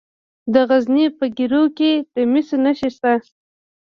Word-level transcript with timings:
د 0.53 0.55
غزني 0.69 1.05
په 1.17 1.25
ګیرو 1.37 1.63
کې 1.77 1.91
د 2.13 2.15
مسو 2.31 2.55
نښې 2.63 2.89
شته. 2.95 3.13